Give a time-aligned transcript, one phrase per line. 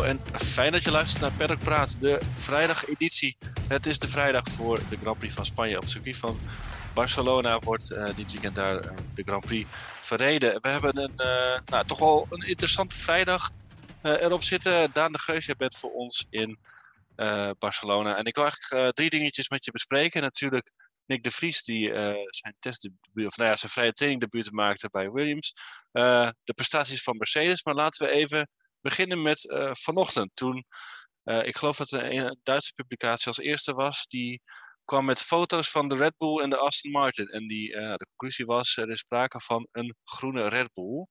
[0.00, 3.36] Hallo en fijn dat je luistert naar Paddock Praat, de vrijdageditie.
[3.68, 6.40] Het is de vrijdag voor de Grand Prix van Spanje op het circuit van
[6.94, 7.58] Barcelona.
[7.58, 9.68] Wordt uh, dit weekend daar uh, de Grand Prix
[10.00, 10.60] verreden.
[10.60, 13.50] We hebben een, uh, nou, toch wel een interessante vrijdag
[14.02, 14.90] erop zitten.
[14.92, 16.58] Daan de Geus, jij bent voor ons in
[17.58, 18.16] Barcelona.
[18.16, 20.22] En ik wil eigenlijk drie dingetjes met je bespreken.
[20.22, 20.70] Natuurlijk
[21.06, 21.88] Nick de Vries, die
[22.28, 22.54] zijn
[23.14, 25.54] of nou ja, zijn vrije training debuut maakte bij Williams.
[26.44, 27.64] de prestaties van Mercedes.
[27.64, 28.48] Maar laten we even
[28.80, 30.30] beginnen met uh, vanochtend.
[30.34, 30.64] Toen,
[31.24, 34.42] uh, ik geloof dat een, een, Duitse publicatie als eerste was, die
[34.84, 37.28] kwam met foto's van de Red Bull en de Aston Martin.
[37.28, 41.06] En die, uh, de conclusie was, er is sprake van een groene Red Bull.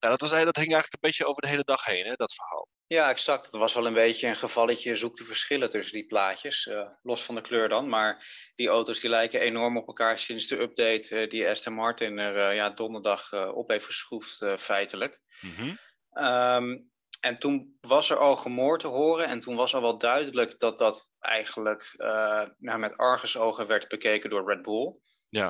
[0.00, 2.34] Nou, dat, was, dat hing eigenlijk een beetje over de hele dag heen, hè, dat
[2.34, 2.68] verhaal.
[2.86, 3.44] Ja, exact.
[3.44, 6.70] Het was wel een beetje een gevalletje zoek de verschillen tussen die plaatjes.
[7.02, 7.88] los van de kleur dan.
[7.88, 12.54] Maar die auto's die lijken enorm op elkaar sinds de update die Aston Martin er
[12.54, 15.20] ja, donderdag op heeft geschroefd, feitelijk.
[15.40, 15.78] Mm -hmm.
[16.24, 16.90] um,
[17.20, 20.78] en toen was er al gemoord te horen en toen was al wel duidelijk dat
[20.78, 25.00] dat eigenlijk uh, nou, met argusogen werd bekeken door Red Bull.
[25.28, 25.48] Ja.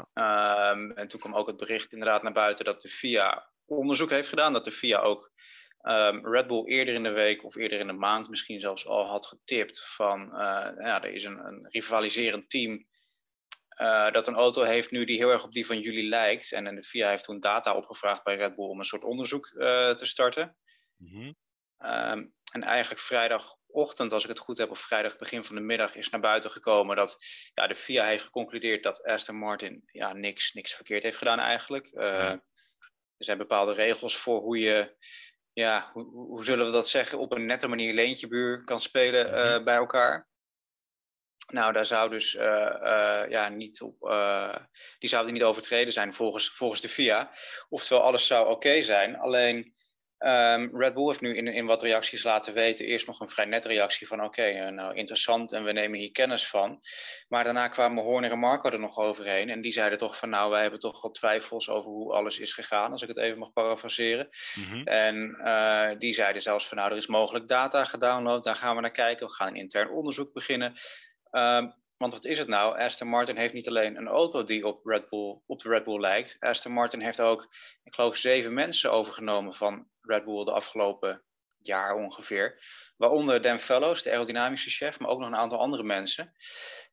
[0.72, 4.28] Um, en toen kwam ook het bericht inderdaad naar buiten dat de FIA onderzoek heeft
[4.28, 4.52] gedaan.
[4.52, 5.32] Dat de FIA ook
[5.82, 9.06] um, Red Bull eerder in de week of eerder in de maand misschien zelfs al
[9.06, 10.38] had getipt van uh,
[10.78, 12.86] ja, er is een, een rivaliserend team
[13.80, 16.52] uh, dat een auto heeft nu die heel erg op die van jullie lijkt.
[16.52, 19.46] En, en de FIA heeft toen data opgevraagd bij Red Bull om een soort onderzoek
[19.46, 20.56] te starten.
[20.96, 21.36] Mm -hmm.
[21.84, 25.94] Um, en eigenlijk vrijdagochtend, als ik het goed heb, of vrijdag begin van de middag,
[25.94, 27.18] is naar buiten gekomen dat
[27.54, 31.90] ja, de FIA heeft geconcludeerd dat Aston Martin ja, niks, niks verkeerd heeft gedaan eigenlijk.
[31.92, 32.32] Uh,
[33.18, 34.96] Er zijn bepaalde regels voor hoe je,
[35.52, 39.64] ja, hoe, hoe, zullen we dat zeggen, op een nette manier leentjebuur kan spelen uh,
[39.64, 40.28] bij elkaar.
[41.52, 42.42] Nou, daar zou dus uh,
[42.82, 44.56] uh, ja, niet op, uh,
[44.98, 47.30] die zouden niet overtreden zijn volgens, volgens de FIA.
[47.68, 49.18] Oftewel, alles zou oké okay zijn.
[49.18, 49.74] Alleen
[50.18, 53.44] Um, Red Bull heeft nu in, in wat reacties laten weten, eerst nog een vrij
[53.44, 56.80] nette reactie van oké, okay, uh, nou interessant en we nemen hier kennis van.
[57.28, 60.50] Maar daarna kwamen Horner en Marco er nog overheen en die zeiden toch van nou,
[60.50, 63.52] wij hebben toch wel twijfels over hoe alles is gegaan, als ik het even mag
[63.52, 64.28] parafraseren.
[64.54, 64.86] Mm-hmm.
[64.86, 68.80] En uh, die zeiden zelfs van nou, er is mogelijk data gedownload, daar gaan we
[68.80, 70.72] naar kijken, we gaan een intern onderzoek beginnen.
[71.30, 72.78] Um, want wat is het nou?
[72.78, 76.00] Aston Martin heeft niet alleen een auto die op, Red Bull, op de Red Bull
[76.00, 76.36] lijkt.
[76.40, 77.42] Aston Martin heeft ook,
[77.84, 81.22] ik geloof, zeven mensen overgenomen van Red Bull de afgelopen
[81.60, 82.62] jaar ongeveer.
[82.96, 86.32] Waaronder Dan Fellows, de aerodynamische chef, maar ook nog een aantal andere mensen.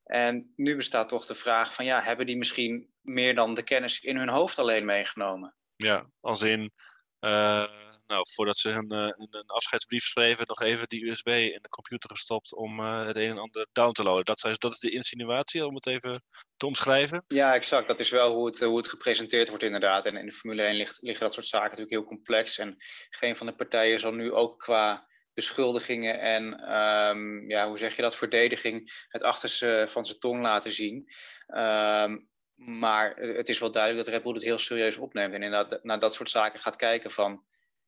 [0.03, 3.99] En nu bestaat toch de vraag van, ja, hebben die misschien meer dan de kennis
[3.99, 5.55] in hun hoofd alleen meegenomen?
[5.75, 6.73] Ja, als in,
[7.19, 11.69] uh, nou, voordat ze een, een, een, afscheidsbrief schreven, nog even die USB in de
[11.69, 14.25] computer gestopt om uh, het een en ander down te loaden.
[14.25, 16.23] Dat, dat is de insinuatie, om het even
[16.57, 17.23] te omschrijven.
[17.27, 17.87] Ja, exact.
[17.87, 20.05] Dat is wel hoe het, hoe het gepresenteerd wordt inderdaad.
[20.05, 22.57] En in de Formule 1 ligt, liggen dat soort zaken natuurlijk heel complex.
[22.57, 22.75] En
[23.09, 28.01] geen van de partijen zal nu ook qua beschuldigingen en um, ja, hoe zeg je
[28.01, 31.09] dat, verdediging het achterste van zijn tong laten zien.
[31.47, 35.83] Um, maar het is wel duidelijk dat Red Bull het heel serieus opneemt en inderdaad
[35.83, 37.43] naar dat soort zaken gaat kijken van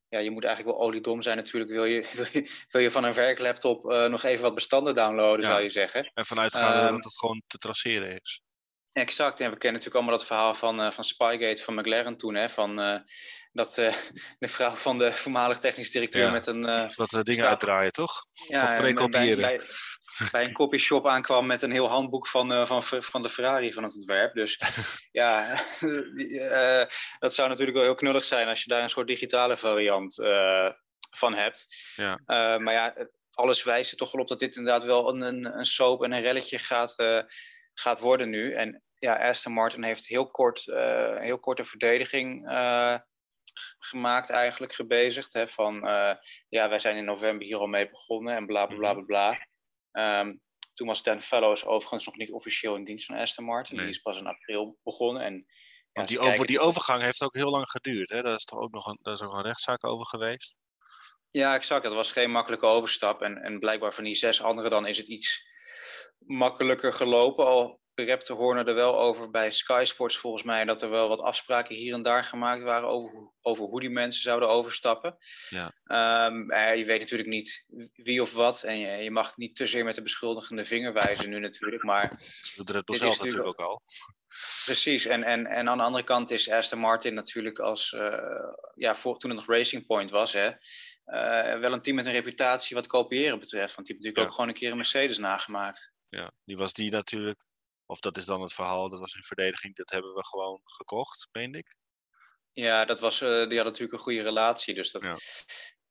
[0.09, 1.72] ja, je moet eigenlijk wel oliedom zijn natuurlijk.
[1.72, 5.41] Wil je, wil je, wil je van een werklaptop uh, nog even wat bestanden downloaden,
[5.41, 5.47] ja.
[5.47, 6.12] zou je zeggen.
[6.13, 8.41] En vanuit gaan um, dat het gewoon te traceren is.
[8.97, 12.35] Exact, en we kennen natuurlijk allemaal dat verhaal van, uh, van Spygate van McLaren toen.
[12.35, 13.00] Hè, van, uh,
[13.52, 13.75] dat
[14.40, 16.91] de vrouw van de voormalig technisch directeur ja, met een...
[16.96, 18.25] wat dingen uitdraaien, toch?
[18.47, 19.62] Ja, of bij, bij,
[20.31, 23.96] bij een copyshop aankwam met een heel handboek van, van, van de Ferrari van het
[23.96, 24.34] ontwerp.
[24.34, 24.62] Dus
[25.12, 25.56] ja,
[27.19, 30.16] dat zou natuurlijk wel heel knullig zijn als je daar een soort digitale variant
[31.12, 31.66] van hebt.
[31.96, 32.19] Ja.
[32.57, 35.66] maar ja, alles wijst er toch wel op dat dit inderdaad wel een, een, een
[35.66, 36.96] soap en een relletje gaat,
[37.74, 38.53] gaat worden nu.
[38.53, 40.63] En ja, Aston Martin heeft heel kort,
[41.19, 42.50] heel korte verdediging
[43.80, 45.34] gemaakt eigenlijk, gebezigd.
[45.34, 45.74] Hè, van
[46.50, 49.04] ja, wij zijn in november hier al mee begonnen en bla bla bla bla.
[49.04, 50.19] bla.
[50.22, 50.42] Um,
[50.77, 53.75] toen was Dan Fellows overigens nog niet officieel in dienst van Aston Martin.
[53.75, 53.86] Nee.
[53.86, 55.24] Die is pas in april begonnen.
[55.24, 55.45] En,
[55.92, 58.10] ja, die, over, die overgang heeft ook heel lang geduurd.
[58.10, 58.22] Hè?
[58.22, 60.57] Daar is toch ook nog een, daar is ook een rechtszaak over geweest?
[61.31, 61.83] Ja, exact.
[61.83, 63.22] Dat was geen makkelijke overstap.
[63.22, 65.50] En, en blijkbaar van die zes anderen dan is het iets
[66.18, 67.45] makkelijker gelopen.
[67.45, 71.22] Al repte Horner er wel over bij Sky Sports volgens mij dat er wel wat
[71.22, 75.18] afspraken hier en daar gemaakt waren over, over hoe die mensen zouden overstappen.
[75.50, 75.74] Ja.
[76.26, 79.84] Um, je weet natuurlijk niet wie of wat en je, je, mag niet te zeer
[79.84, 82.10] met de beschuldigende vinger wijzen nu natuurlijk, maar...
[82.56, 83.82] Dat doet het zelf natuurlijk ook al.
[84.66, 88.96] Precies, en, en, en aan de andere kant is Aston Martin natuurlijk als, uh, ja,
[88.96, 92.76] voor, toen het nog Racing Point was, hè, uh, wel een team met een reputatie
[92.76, 94.24] wat kopiëren betreft, want die heeft natuurlijk ja.
[94.24, 95.94] ook gewoon een keer een Mercedes nagemaakt.
[96.10, 97.47] Ja, die was die natuurlijk
[97.89, 101.28] of dat is dan het verhaal, dat was een verdediging, dat hebben we gewoon gekocht,
[101.31, 101.75] meen ik.
[102.51, 104.74] Ja, dat was, uh, die hadden natuurlijk een goede relatie.
[104.74, 105.16] Dus dat, ja.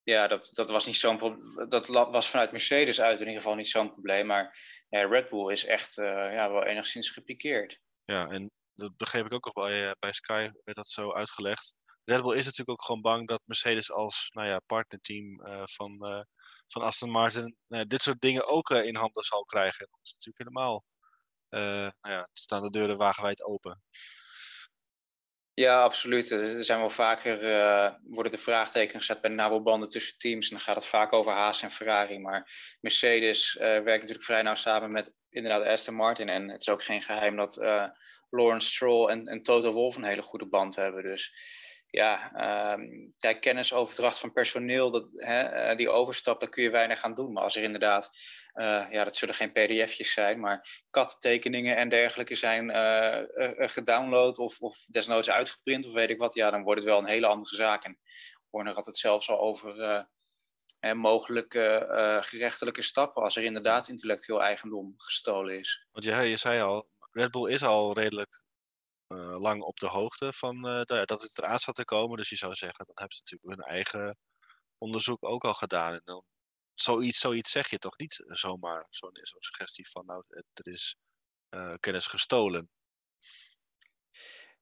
[0.02, 3.68] Ja, dat, dat was niet zo'n Dat was vanuit Mercedes uit in ieder geval niet
[3.68, 4.26] zo'n probleem.
[4.26, 4.58] Maar
[4.88, 7.80] ja, Red Bull is echt uh, ja, wel enigszins gepikeerd.
[8.04, 11.74] Ja, en dat begreep ik ook nog bij, uh, bij Sky, werd dat zo uitgelegd.
[12.04, 16.24] Red Bull is natuurlijk ook gewoon bang dat Mercedes als nou ja, partnerteam uh, van,
[16.66, 19.86] van Aston Martin dit soort dingen ook in handen zal krijgen.
[19.90, 20.84] Dat is natuurlijk helemaal.
[21.48, 23.82] Nou ja, staan de deuren wagenwijd open.
[25.60, 26.30] Ja, absoluut.
[26.30, 30.48] Er zijn wel vaker uh, worden de vraagtekens gezet bij de nabelbanden tussen teams.
[30.48, 32.18] En dan gaat het vaak over Haas en Ferrari.
[32.18, 36.28] Maar Mercedes uh, werkt natuurlijk vrij nauw samen met inderdaad Aston Martin.
[36.28, 37.88] En het is ook geen geheim dat uh,
[38.30, 41.02] Lawrence Stroll en, en Toto Wolff een hele goede band hebben.
[41.02, 41.32] Dus
[41.90, 42.32] ja,
[42.78, 47.32] um, kennisoverdracht van personeel, dat, hè, die overstap, daar kun je weinig aan doen.
[47.32, 48.10] Maar als er inderdaad
[48.54, 54.60] uh, ja, dat zullen geen pdf'jes zijn, maar kattekeningen en dergelijke zijn uh, gedownload of,
[54.60, 57.56] of desnoods uitgeprint of weet ik wat, ja, dan wordt het wel een hele andere
[57.56, 57.84] zaak.
[57.84, 57.98] En
[58.50, 60.06] Horner had het zelfs al over
[60.92, 61.86] mogelijke
[62.22, 65.86] gerechtelijke stappen als er inderdaad intellectueel eigendom gestolen is.
[65.92, 68.44] Want ja, je zei al, Red Bull is al redelijk
[69.38, 72.16] lang op de hoogte van dat het eraan zat te komen.
[72.16, 74.18] Dus je zou zeggen, dan hebben ze natuurlijk hun eigen
[74.78, 75.92] onderzoek ook al gedaan.
[75.92, 76.24] En dan
[76.74, 80.96] zoiets, zoiets zeg je toch niet zomaar, zo'n zo suggestie van nou, er is
[81.50, 82.70] uh, kennis gestolen.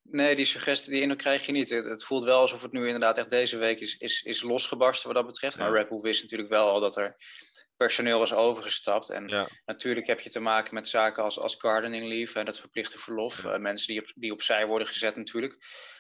[0.03, 1.71] Nee, die suggestie, die krijg je niet.
[1.71, 5.07] Het, het, voelt wel alsof het nu inderdaad echt deze week is, is, is losgebarsten
[5.07, 5.59] wat dat betreft.
[5.59, 7.17] Maar Red Bull wist natuurlijk wel al dat er
[7.77, 9.11] personeel was overgestapt.
[9.11, 12.99] En natuurlijk heb je te maken met zaken als, als gardening leave, en dat verplichte
[12.99, 13.43] verlof.
[13.43, 13.55] Ja.
[13.55, 15.57] Uh, mensen die, op, die opzij worden gezet natuurlijk.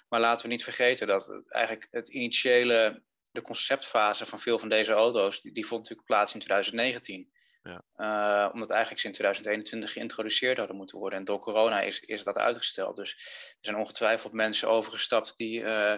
[0.08, 4.92] Maar laten we niet vergeten dat eigenlijk het initiële de conceptfase van veel van deze
[4.92, 7.32] auto's, die, die vond natuurlijk plaats in 2019.
[7.62, 7.84] Ja.
[7.96, 11.18] Uh, omdat eigenlijk ze in 2021 geïntroduceerd hadden moeten worden.
[11.18, 12.96] En door corona is, is dat uitgesteld.
[12.96, 13.12] Dus
[13.50, 15.94] er zijn ongetwijfeld mensen overgestapt die uh,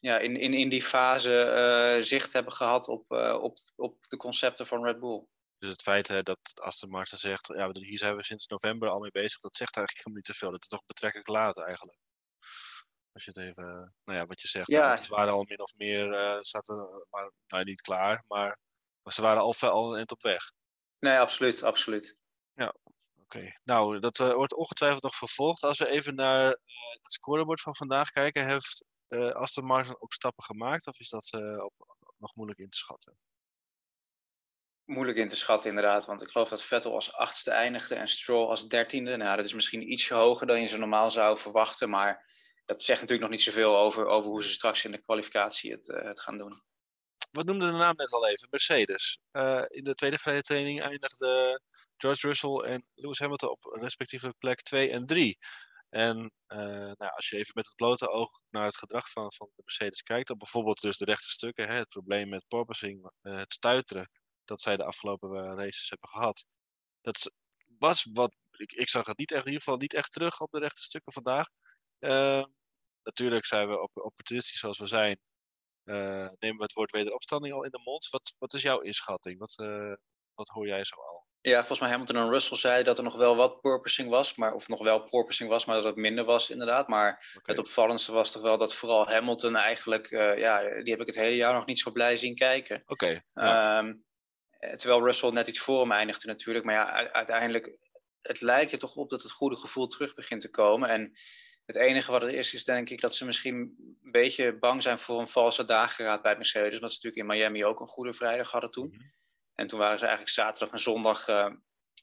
[0.00, 1.32] ja, in, in, in die fase
[1.96, 3.10] uh, zicht hebben gehad op,
[3.40, 5.26] op, op de concepten van Red Bull.
[5.58, 9.00] Dus het feit hè, dat Aston Martin zegt, ja, hier zijn we sinds november al
[9.00, 10.50] mee bezig, dat zegt eigenlijk helemaal niet te veel.
[10.50, 11.98] Dat is toch betrekkelijk laat eigenlijk.
[13.12, 14.96] Als je het even, nou ja, wat je zegt, ja.
[14.96, 18.58] ze waren al min of meer, uh, zaten, maar, nou niet klaar, maar,
[19.02, 20.52] maar ze waren al, al een eind op weg.
[20.98, 22.16] Nee, absoluut, absoluut.
[22.52, 22.74] Ja,
[23.20, 23.56] oké.
[23.62, 25.62] Nou, dat uh, wordt ongetwijfeld nog vervolgd.
[25.62, 26.54] Als we even naar uh,
[27.02, 31.32] het scorebord van vandaag kijken, heeft uh, Aston Martin ook stappen gemaakt of is dat
[31.62, 33.16] op, nog moeilijk in te schatten?
[34.84, 36.06] Moeilijk in te schatten, inderdaad.
[36.06, 39.16] Want ik geloof dat Vettel als achtste eindigde en Stroll als dertiende.
[39.16, 41.90] Nou, dat is misschien ietsje hoger dan je zo normaal zou verwachten.
[41.90, 42.32] Maar
[42.64, 45.88] dat zegt natuurlijk nog niet zoveel over, over hoe ze straks in de kwalificatie het,
[45.88, 46.62] uh, het gaan doen.
[47.30, 48.48] Wat noemde de naam net al even?
[48.50, 49.18] Mercedes.
[49.32, 51.62] Uh, in de tweede vrije training eindigden
[51.96, 55.38] George Russell en Lewis Hamilton op respectievelijk plek 2 en 3.
[55.94, 59.50] En uh, nou, als je even met het blote oog naar het gedrag van, van
[59.54, 63.52] de Mercedes kijkt, dan bijvoorbeeld dus de rechte stukken, hè, het probleem met porpoising, het
[63.52, 64.10] stuiteren,
[64.44, 66.46] dat zij de afgelopen races hebben gehad.
[67.00, 67.32] Dat
[67.78, 70.50] was wat, ik, ik zag het niet echt, in ieder geval niet echt terug op
[70.50, 71.48] de rechte stukken vandaag.
[71.98, 72.44] Uh,
[73.02, 75.20] natuurlijk zijn we op, opportunistisch zoals we zijn.
[75.84, 78.08] Nemen we het woord wederopstanding al in de mond.
[78.08, 79.38] Wat, wat is jouw inschatting?
[79.38, 79.54] Wat,
[80.34, 81.26] wat hoor jij zo al?
[81.46, 84.36] Ja, volgens mij Hamilton en Russell zeiden dat er nog wel wat purposing was.
[84.36, 86.88] Maar, of nog wel purposing was, maar dat het minder was inderdaad.
[86.88, 87.42] Maar okay.
[87.42, 90.10] het opvallendste was toch wel dat vooral Hamilton eigenlijk...
[90.10, 92.82] Uh, ja, die heb ik het hele jaar nog niet zo blij zien kijken.
[92.86, 92.92] Oké.
[92.92, 93.78] Okay, ja.
[93.78, 94.04] um,
[94.58, 96.64] terwijl Russell net iets voor hem eindigde natuurlijk.
[96.64, 97.78] Maar ja, uiteindelijk...
[98.20, 100.88] Het lijkt er toch op dat het goede gevoel terug begint te komen.
[100.88, 101.12] En
[101.66, 104.98] het enige wat er is, is denk ik dat ze misschien een beetje bang zijn
[104.98, 106.74] voor een valse dageraad bij Mercedes.
[106.74, 108.88] Omdat ze natuurlijk in Miami ook een goede vrijdag hadden toen.
[108.88, 109.02] Mhm.
[109.54, 111.50] En toen waren ze eigenlijk zaterdag en zondag, uh,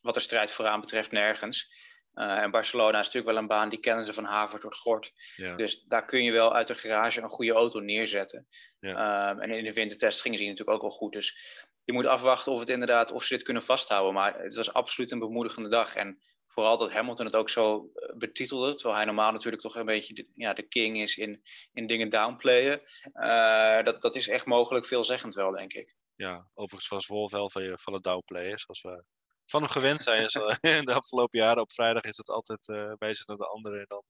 [0.01, 1.79] wat de strijd vooraan betreft, nergens.
[2.13, 5.13] Uh, en Barcelona is natuurlijk wel een baan, die kennen ze van haver tot gort.
[5.35, 5.55] Ja.
[5.55, 8.47] Dus daar kun je wel uit de garage een goede auto neerzetten.
[8.79, 9.29] Ja.
[9.29, 11.13] Um, en in de wintertest gingen ze natuurlijk ook wel goed.
[11.13, 11.37] Dus
[11.83, 14.13] je moet afwachten of, het inderdaad, of ze dit kunnen vasthouden.
[14.13, 15.95] Maar het was absoluut een bemoedigende dag.
[15.95, 19.85] En vooral dat Hamilton het ook zo eh, betitelde, terwijl hij normaal natuurlijk toch een
[19.85, 21.41] beetje de, ja, de king is in,
[21.73, 22.81] in dingen downplayen.
[23.13, 25.95] Uh, dat, dat is echt mogelijk veelzeggend wel, denk ik.
[26.21, 29.03] Ja, overigens was Wolf wel van, van het downplayen, zoals we
[29.45, 30.27] van hem gewend zijn.
[30.79, 33.85] in de afgelopen jaren op vrijdag is het altijd uh, wijzen naar de andere en
[33.87, 34.03] dan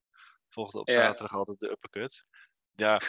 [0.49, 2.23] volgde op zaterdag altijd de uppercut.
[2.75, 2.99] Ja,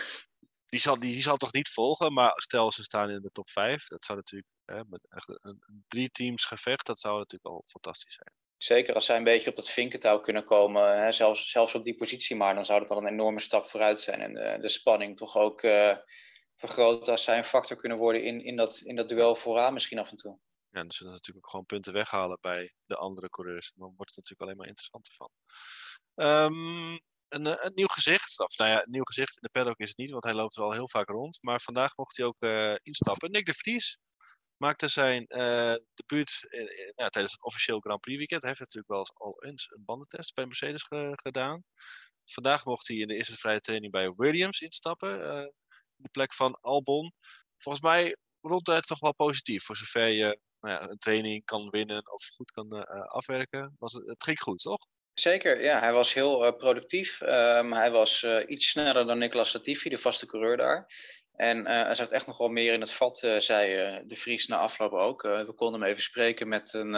[0.66, 3.50] die zal, die, die zal toch niet volgen, maar stel ze staan in de top
[3.50, 7.64] 5, dat zou natuurlijk hè, met een, een drie teams gevecht, dat zou natuurlijk al
[7.66, 8.32] fantastisch zijn.
[8.56, 11.94] Zeker als zij een beetje op dat vinkentouw kunnen komen, hè, zelfs, zelfs op die
[11.94, 14.20] positie maar, dan zou dat al een enorme stap vooruit zijn.
[14.20, 15.96] En uh, de spanning toch ook uh,
[16.54, 19.98] vergroten als zij een factor kunnen worden in, in, dat, in dat duel vooraan misschien
[19.98, 20.38] af en toe.
[20.70, 23.72] Ja, dus zullen natuurlijk ook gewoon punten weghalen bij de andere coureurs.
[23.74, 25.30] Dan wordt het natuurlijk alleen maar interessanter van.
[26.14, 28.38] Ehm, een, eh, een, nieuw gezicht.
[28.38, 30.56] Of nou ja, een nieuw gezicht in de paddock is het niet, want hij loopt
[30.56, 31.38] wel heel vaak rond.
[31.40, 33.30] Maar vandaag mocht hij ook uh, instappen.
[33.30, 33.98] Nick de Vries
[34.56, 36.46] maakte zijn uh, debuut
[36.94, 38.40] ja, tijdens het officieel Grand Prix weekend.
[38.40, 41.64] Hij heeft natuurlijk wel eens al eens een bandentest bij Mercedes gedaan.
[42.24, 45.52] Vandaag mocht hij in de eerste vrije training bij Williams instappen.
[46.02, 47.12] De plek van Albon.
[47.56, 49.64] Volgens mij rond het toch wel positief.
[49.64, 53.76] Voor zover je nou ja, een training kan winnen of goed kan uh, afwerken.
[53.78, 54.86] Was het, het ging goed, toch?
[55.14, 55.78] Zeker, ja.
[55.78, 57.20] Hij was heel uh, productief.
[57.20, 60.86] Um, hij was iets sneller dan Nicolas Latifi, de vaste coureur daar.
[61.32, 64.92] En er zat echt nog wel meer in het vat, zei de Vries na afloop
[64.92, 65.22] ook.
[65.22, 66.92] we konden hem even spreken met een,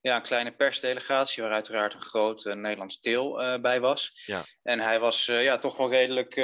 [0.00, 4.22] ja, een kleine persdelegatie, waar uiteraard een groot Nederlands deel bij was.
[4.26, 4.44] Ja.
[4.62, 6.34] En hij was ja, toch wel redelijk,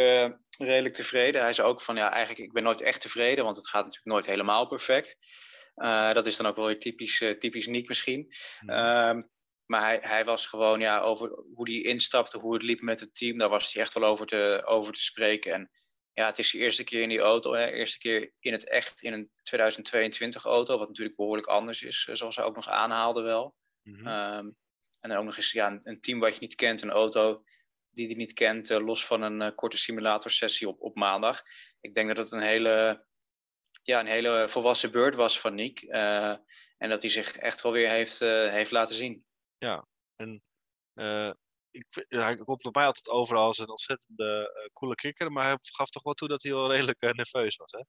[0.58, 1.42] redelijk tevreden.
[1.42, 4.12] Hij zei ook van, ja, eigenlijk ik ben nooit echt tevreden, want het gaat natuurlijk
[4.12, 5.16] nooit helemaal perfect.
[6.12, 8.32] dat is dan ook wel weer typisch, typisch Niek misschien.
[8.60, 9.30] Mm.
[9.66, 13.14] Maar hij, hij was gewoon ja, over hoe hij instapte, hoe het liep met het
[13.14, 13.38] team.
[13.38, 15.52] Daar was hij echt wel over te, over te spreken.
[15.52, 15.70] En
[16.14, 17.52] ja, het is de eerste keer in die auto.
[17.52, 20.78] Hè, eerste keer in het echt in een 2022 auto.
[20.78, 23.54] Wat natuurlijk behoorlijk anders is, eh, zoals hij ook nog aanhaalde wel.
[23.82, 24.06] Mhm.
[24.06, 24.50] Ehm,
[25.00, 27.44] en dan ook nog eens ja, een, team wat je niet kent, een auto
[27.90, 31.42] die hij niet kent, uh, los van een uh, korte simulatorsessie op, op maandag.
[31.80, 33.06] Ik denk dat het een hele,
[33.82, 35.82] ja, een hele volwassen beurt was van Nick.
[35.82, 39.24] en dat hij zich echt wel weer heeft, heeft laten zien.
[39.58, 40.42] Ja, en
[41.72, 45.56] ik, hij komt bij mij altijd over als een ontzettende uh, coole kikker, maar hij
[45.60, 47.82] gaf toch wel toe dat hij wel redelijk uh, nerveus was, hè?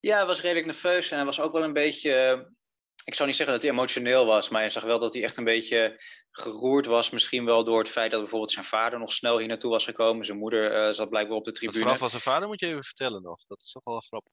[0.00, 2.46] Ja, hij was redelijk nerveus en hij was ook wel een beetje
[3.04, 5.36] ik zou niet zeggen dat hij emotioneel was, maar je zag wel dat hij echt
[5.36, 7.10] een beetje geroerd was.
[7.10, 10.24] Misschien wel door het feit dat bijvoorbeeld zijn vader nog snel hier naartoe was gekomen.
[10.24, 11.78] Zijn moeder zat blijkbaar op de tribune.
[11.78, 13.46] Vooral van zijn vader moet je even vertellen nog.
[13.46, 14.32] Dat is toch wel grappig.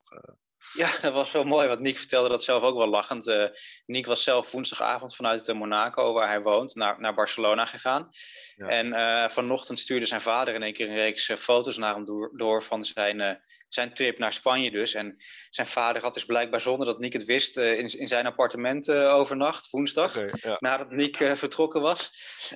[0.74, 3.28] Ja, dat was wel mooi, want Nick vertelde dat zelf ook wel lachend.
[3.28, 3.46] Uh,
[3.86, 8.10] Nick was zelf woensdagavond vanuit Monaco, waar hij woont, naar, naar Barcelona gegaan.
[8.56, 8.68] Ja.
[8.68, 12.64] En vanochtend stuurde zijn vader in één keer een reeks foto's naar hem door, door
[12.64, 13.42] van zijn
[13.74, 14.94] zijn trip naar Spanje dus.
[14.94, 15.16] En
[15.50, 19.70] zijn vader had dus blijkbaar zonder dat Nick het wist in, in zijn appartement overnacht,
[19.70, 20.18] woensdag.
[20.18, 20.58] Okay, ja.
[20.60, 22.12] Nadat Nick uh, vertrokken was.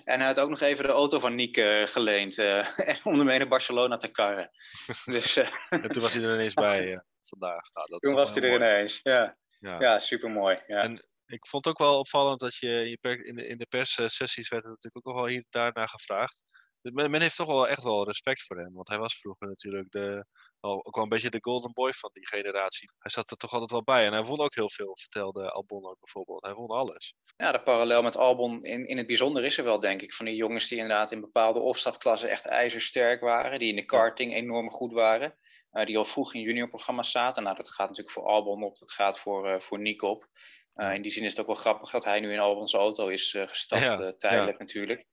[0.05, 2.37] En hij had ook nog even de auto van Nick geleend.
[3.03, 4.51] om ermee naar Barcelona te karren.
[5.05, 5.37] dus,
[5.69, 7.73] en toen was hij er ineens bij vandaag.
[7.73, 9.37] Nou, dat toen was hij er ineens, ja.
[9.59, 10.57] Ja, ja supermooi.
[10.67, 10.81] Ja.
[10.81, 14.63] En ik vond het ook wel opvallend dat je, in, de, in de perssessies werd
[14.63, 16.43] er natuurlijk ook wel hier daarna gevraagd.
[16.81, 18.73] Men, men heeft toch wel echt wel respect voor hem.
[18.73, 20.25] Want hij was vroeger natuurlijk de,
[20.59, 22.91] ook wel een beetje de golden boy van die generatie.
[22.99, 24.05] Hij zat er toch altijd wel bij.
[24.05, 26.45] En hij won ook heel veel, vertelde Albon ook bijvoorbeeld.
[26.45, 27.13] Hij won alles.
[27.37, 30.13] Ja, de parallel met Albon in, in het bijzonder is er wel, denk ik.
[30.13, 33.59] Van die jongens die inderdaad in bepaalde opstapklassen echt ijzersterk waren.
[33.59, 35.37] Die in de karting enorm goed waren.
[35.73, 37.43] Uh, die al vroeg in juniorprogramma's zaten.
[37.43, 38.77] Nou, dat gaat natuurlijk voor Albon op.
[38.77, 40.27] Dat gaat voor, uh, voor Nick op.
[40.75, 43.07] Uh, in die zin is het ook wel grappig dat hij nu in Albons auto
[43.07, 45.05] is gestapt, tijdelijk natuurlijk.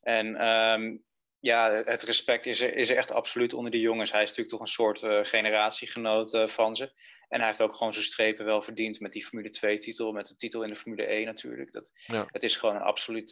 [0.00, 1.04] En um,
[1.38, 4.12] ja, het respect is er, is er echt absoluut onder die jongens.
[4.12, 6.84] Hij is natuurlijk toch een soort generatiegenoot van ze.
[7.28, 10.36] En hij heeft ook gewoon zijn strepen wel verdiend met die Formule 2-titel, met de
[10.36, 11.72] titel in de Formule 1 natuurlijk.
[11.72, 12.26] Dat, ja.
[12.30, 13.30] Het is gewoon een absoluut,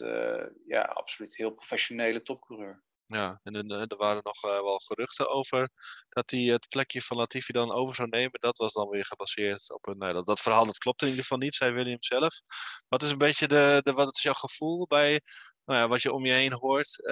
[0.66, 2.83] ja, absoluut heel professionele topcoureur.
[3.06, 5.70] Ja, en er waren nog wel geruchten over
[6.08, 8.40] dat hij het plekje van Latifi dan over zou nemen.
[8.40, 9.99] Dat was dan weer gebaseerd op een.
[9.99, 12.40] Nou, dat, dat verhaal dat klopt in ieder geval niet, zei William zelf.
[12.88, 15.20] Wat is een beetje de, de, wat is jouw gevoel bij
[15.64, 17.02] nou ja, wat je om je heen hoort?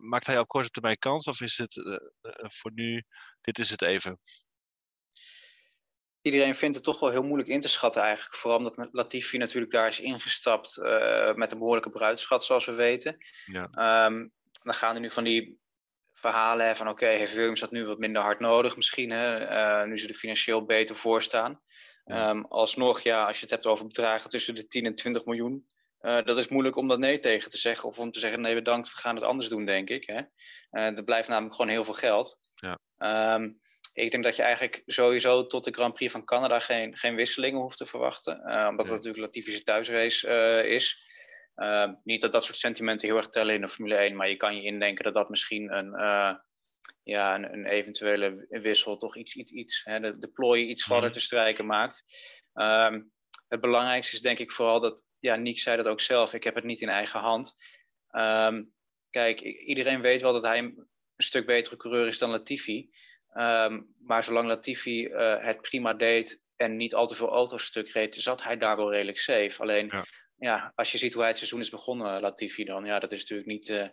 [0.00, 1.96] maakt hij op korte termijn kans of is het uh,
[2.38, 3.04] voor nu,
[3.40, 4.20] dit is het even?
[6.22, 8.34] Iedereen vindt het toch wel heel moeilijk in te schatten eigenlijk.
[8.34, 13.16] Vooral omdat Latifi natuurlijk daar is ingestapt uh, met een behoorlijke bruidschat, zoals we weten.
[13.44, 14.04] Ja.
[14.06, 14.32] Um,
[14.64, 15.58] dan gaan er nu van die
[16.12, 19.50] verhalen van oké, okay, heeft Williams dat nu wat minder hard nodig misschien, hè?
[19.50, 21.60] Uh, nu ze er financieel beter voor staan.
[22.04, 22.30] Ja.
[22.30, 25.66] Um, alsnog, ja, als je het hebt over bedragen tussen de 10 en 20 miljoen,
[26.00, 27.88] uh, dat is moeilijk om dat nee tegen te zeggen.
[27.88, 30.06] Of om te zeggen, nee bedankt, we gaan het anders doen, denk ik.
[30.06, 30.20] Hè?
[30.70, 32.40] Uh, er blijft namelijk gewoon heel veel geld.
[32.54, 32.78] Ja.
[33.34, 33.60] Um,
[33.92, 37.60] ik denk dat je eigenlijk sowieso tot de Grand Prix van Canada geen, geen wisselingen
[37.60, 38.38] hoeft te verwachten.
[38.68, 40.28] Omdat het natuurlijk Latifi's thuisrace
[40.68, 41.13] is.
[41.54, 44.16] Ehm, niet dat dat soort sentimenten heel erg tellen in de Formule 1.
[44.16, 45.90] Maar je kan je indenken dat dat misschien een,
[47.02, 51.08] ja, een, een, eventuele wissel toch iets, iets, iets hè, de, de plooi iets gladder
[51.08, 51.18] mhm.
[51.18, 52.02] te strijken maakt.
[52.54, 53.12] Um,
[53.48, 56.54] het belangrijkste is denk ik vooral dat, ja, Nick zei dat ook zelf, ik heb
[56.54, 57.54] het niet in eigen hand.
[58.10, 58.72] Um,
[59.10, 62.90] kijk, iedereen weet wel dat hij een stuk betere coureur is dan Latifi.
[63.32, 67.88] Um, maar zolang Latifi uh, het prima deed en niet al te veel auto's stuk
[67.88, 69.62] reed, zat hij daar wel redelijk safe.
[69.62, 70.04] Alleen, ja.
[70.36, 70.72] Ja.
[70.74, 73.48] als je ziet hoe hij het seizoen is begonnen, Latifi dan, ja, dat is natuurlijk
[73.48, 73.68] niet...
[73.68, 73.86] Uh,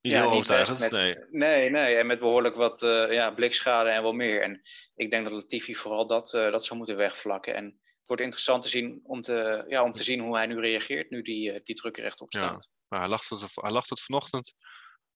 [0.00, 1.16] niet ja, heel overtuigend, nee.
[1.30, 4.42] Nee, nee, en met behoorlijk wat uh, ja, blikschade en wel meer.
[4.42, 4.60] En
[4.94, 7.54] ik denk dat Latifi vooral dat, uh, dat zou moeten wegvlakken.
[7.54, 11.10] En wordt interessant te zien om te, ja, om te zien hoe hij nu reageert,
[11.10, 12.62] nu die, die druk rechtop staat.
[12.62, 14.54] Ja, maar hij lacht, het, hij lacht het vanochtend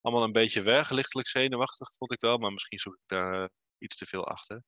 [0.01, 3.51] allemaal een beetje weg, lichtelijk zenuwachtig vond ik wel, maar misschien zoek ik daar
[3.83, 4.63] iets te veel achter.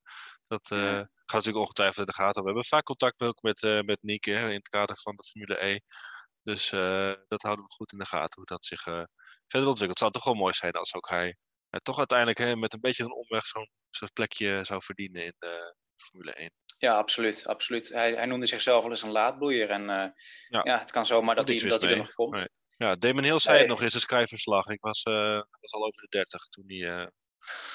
[0.47, 2.41] Dat uh, gaat natuurlijk ongetwijfeld in de gaten.
[2.41, 5.65] We hebben vaak contact ook met, uh, met Nieke in het kader van de Formule
[5.65, 5.79] E.
[6.41, 8.81] Dus uh, dat houden we goed in de gaten, hoe dat zich
[9.47, 9.89] verder ontwikkelt.
[9.89, 11.37] Het zou toch wel mooi zijn als ook hij
[11.83, 15.75] toch uiteindelijk hè, met een beetje een omweg zo'n zo plekje zou verdienen in de
[15.95, 16.51] Formule 1.
[16.77, 17.47] Ja, absoluut.
[17.47, 17.89] absoluut.
[17.89, 19.69] Hij, hij noemde zichzelf wel eens een laadbloeier.
[19.69, 20.13] En ja.
[20.63, 20.79] ja.
[20.79, 22.35] het kan zomaar dat, hij, dat hij er nog komt.
[22.35, 22.49] Nee.
[22.77, 24.67] Ja, Damon Hill zei het nog in zijn Sky-verslag.
[24.67, 27.11] Ik was, was al over de 30 toen hij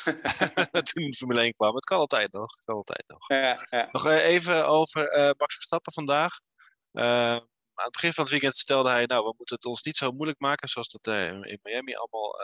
[0.92, 1.74] toen de Formule 1 kwam.
[1.74, 2.54] Het kan altijd nog.
[2.54, 3.28] Het kan altijd nog.
[3.28, 3.88] Ja, ja.
[3.92, 6.40] Nog eh, even over uh, Max Verstappen vandaag.
[6.92, 7.04] Uh,
[7.74, 10.12] aan het begin van het weekend stelde hij, nou, we moeten het ons niet zo
[10.12, 12.34] moeilijk maken zoals dat uh, in Miami allemaal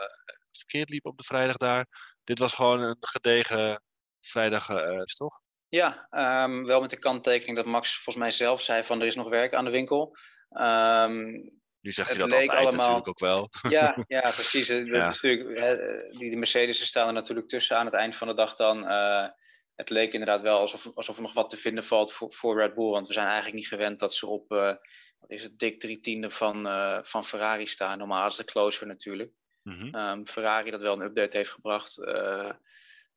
[0.51, 1.87] verkeerd liep op de vrijdag daar.
[2.23, 3.83] Dit was gewoon een gedegen
[4.21, 4.65] vrijdag,
[5.05, 5.41] toch?
[5.69, 6.07] Ja,
[6.43, 9.29] um, wel met de kanttekening dat Max volgens mij zelf zei van er is nog
[9.29, 10.15] werk aan de winkel.
[10.49, 11.57] Um,
[11.87, 12.71] nu zegt hij dat altijd allemaal...
[12.77, 13.49] natuurlijk ook wel.
[13.77, 14.67] Ja, ja precies.
[14.67, 15.09] Ja.
[15.09, 18.83] die, die Mercedes staan er natuurlijk tussen aan het eind van de dag dan.
[18.83, 19.27] Uh,
[19.75, 22.73] het leek inderdaad wel alsof, alsof er nog wat te vinden valt voor, voor Red
[22.73, 22.89] Bull.
[22.89, 24.75] Want we zijn eigenlijk niet gewend dat ze op, uh,
[25.19, 27.97] wat is het, dik drie tiende van, uh, van Ferrari staan.
[27.97, 29.31] Normaal is de closer natuurlijk.
[29.63, 29.95] Mm -hmm.
[29.95, 31.95] um, Ferrari dat wel een update heeft gebracht.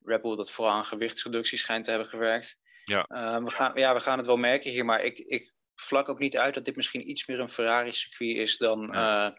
[0.02, 2.58] Red Bull dat vooral aan gewichtsreductie schijnt te hebben gewerkt.
[2.84, 3.34] Ja.
[3.34, 6.18] Um, we, gaan, ja, we gaan het wel merken hier, maar ik, ik vlak ook
[6.18, 9.26] niet uit dat dit misschien iets meer een Ferrari-circuit is dan, ja.
[9.26, 9.36] uh,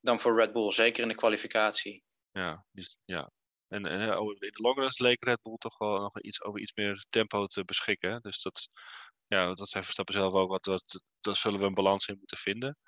[0.00, 2.04] dan voor Red Bull, zeker in de kwalificatie.
[2.30, 3.30] Ja, dus, ja.
[3.68, 4.06] En, en in
[4.38, 8.20] de longruns leek Red Bull toch wel nog iets, over iets meer tempo te beschikken.
[8.20, 8.68] Dus dat,
[9.26, 12.38] ja, dat zijn Verstappen zelf ook wat, dat, daar zullen we een balans in moeten
[12.38, 12.78] vinden.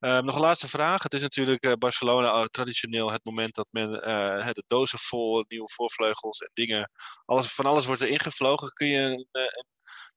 [0.00, 1.02] Uh, nog een laatste vraag.
[1.02, 5.70] Het is natuurlijk uh, Barcelona traditioneel het moment dat men uh, de dozen vol nieuwe
[5.72, 6.90] voorvleugels en dingen,
[7.24, 8.72] alles, van alles wordt er ingevlogen.
[8.72, 9.66] Kun je een, een,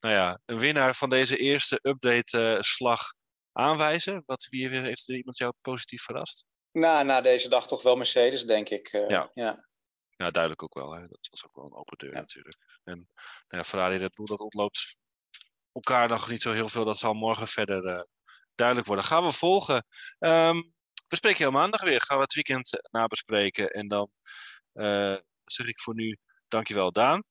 [0.03, 4.23] nou ja, een winnaar van deze eerste update-slag eh, aanwijzen?
[4.25, 6.45] Wat, wie heeft er iemand jou positief verrast?
[6.71, 8.93] Nou, na deze dag toch wel Mercedes, denk ik.
[8.93, 9.32] Uh, ja.
[9.34, 9.67] ja.
[10.15, 10.91] Ja, duidelijk ook wel.
[10.91, 11.08] Hè.
[11.08, 12.58] Dat was ook wel een open deur natuurlijk.
[12.84, 13.08] En nou
[13.47, 14.95] ja, Ferrari Red Bull, dat ontloopt
[15.71, 16.86] elkaar nog niet zo heel veel.
[16.86, 18.01] Dat zal morgen verder uh,
[18.56, 19.06] duidelijk worden.
[19.06, 19.86] Gaan we volgen.
[20.19, 20.73] Um,
[21.08, 22.01] we spreken je maandag weer.
[22.01, 23.69] Gaan we het weekend nabespreken.
[23.69, 24.12] En dan
[24.73, 27.23] uh, zeg ik voor nu dankjewel Daan.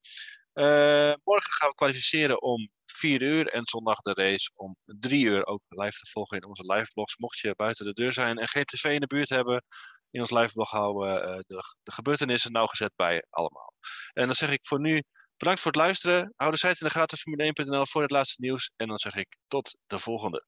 [0.54, 5.46] Uh, morgen gaan we kwalificeren om 4 uur en zondag de race om 3 uur
[5.46, 7.16] ook live te volgen in onze liveblogs.
[7.16, 9.64] Mocht je buiten de deur zijn en geen tv in de buurt hebben,
[10.12, 13.74] in ons liveblog houden we uh, de, de, gebeurtenissen nauwgezet bij allemaal.
[14.12, 15.02] En dan zeg ik voor nu
[15.36, 16.32] bedankt voor het luisteren.
[16.36, 18.72] Hou de site in de gaten formule1.nl voor het laatste nieuws.
[18.76, 20.46] En dan zeg ik tot de volgende.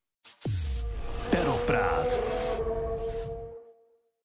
[1.30, 2.43] Perlpraat.